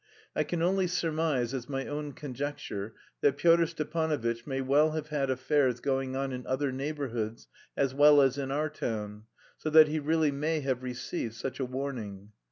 I 0.35 0.43
can 0.43 0.63
only 0.63 0.87
surmise 0.87 1.53
as 1.53 1.69
my 1.69 1.85
own 1.85 2.13
conjecture 2.13 2.95
that 3.21 3.37
Pyotr 3.37 3.67
Stepanovitch 3.67 4.47
may 4.47 4.59
well 4.59 4.93
have 4.93 5.09
had 5.09 5.29
affairs 5.29 5.79
going 5.79 6.15
on 6.15 6.31
in 6.31 6.43
other 6.47 6.71
neighbourhoods 6.71 7.47
as 7.77 7.93
well 7.93 8.19
as 8.19 8.35
in 8.39 8.49
our 8.49 8.71
town, 8.71 9.25
so 9.57 9.69
that 9.69 9.89
he 9.89 9.99
really 9.99 10.31
may 10.31 10.61
have 10.61 10.81
received 10.81 11.35
such 11.35 11.59
a 11.59 11.65
warning. 11.65 12.31